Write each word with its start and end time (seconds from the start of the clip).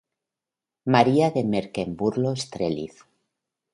María 0.95 1.29
de 1.35 1.43
Mecklemburgo-Strelitz 1.51 3.05